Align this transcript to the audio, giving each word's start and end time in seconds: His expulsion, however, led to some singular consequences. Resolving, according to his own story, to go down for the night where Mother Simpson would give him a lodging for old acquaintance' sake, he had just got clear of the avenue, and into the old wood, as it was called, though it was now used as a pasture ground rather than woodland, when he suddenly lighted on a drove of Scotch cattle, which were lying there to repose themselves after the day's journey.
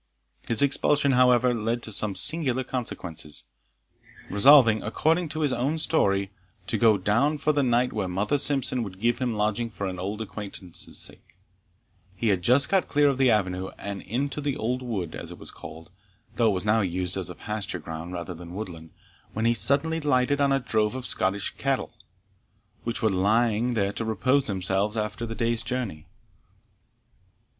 His 0.47 0.63
expulsion, 0.63 1.11
however, 1.11 1.53
led 1.53 1.83
to 1.83 1.91
some 1.91 2.15
singular 2.15 2.63
consequences. 2.63 3.43
Resolving, 4.31 4.81
according 4.81 5.29
to 5.29 5.41
his 5.41 5.53
own 5.53 5.77
story, 5.77 6.31
to 6.65 6.79
go 6.79 6.97
down 6.97 7.37
for 7.37 7.53
the 7.53 7.61
night 7.61 7.93
where 7.93 8.07
Mother 8.07 8.39
Simpson 8.39 8.81
would 8.81 8.99
give 8.99 9.19
him 9.19 9.35
a 9.35 9.37
lodging 9.37 9.69
for 9.69 9.85
old 9.85 10.19
acquaintance' 10.19 10.87
sake, 10.97 11.37
he 12.15 12.29
had 12.29 12.41
just 12.41 12.67
got 12.67 12.87
clear 12.87 13.09
of 13.09 13.19
the 13.19 13.29
avenue, 13.29 13.69
and 13.77 14.01
into 14.01 14.41
the 14.41 14.57
old 14.57 14.81
wood, 14.81 15.13
as 15.13 15.29
it 15.29 15.37
was 15.37 15.51
called, 15.51 15.91
though 16.35 16.49
it 16.49 16.53
was 16.55 16.65
now 16.65 16.81
used 16.81 17.15
as 17.15 17.29
a 17.29 17.35
pasture 17.35 17.77
ground 17.77 18.11
rather 18.11 18.33
than 18.33 18.55
woodland, 18.55 18.89
when 19.33 19.45
he 19.45 19.53
suddenly 19.53 19.99
lighted 19.99 20.41
on 20.41 20.51
a 20.51 20.59
drove 20.59 20.95
of 20.95 21.05
Scotch 21.05 21.55
cattle, 21.59 21.91
which 22.85 23.03
were 23.03 23.11
lying 23.11 23.75
there 23.75 23.93
to 23.93 24.03
repose 24.03 24.47
themselves 24.47 24.97
after 24.97 25.27
the 25.27 25.35
day's 25.35 25.61
journey. 25.61 26.07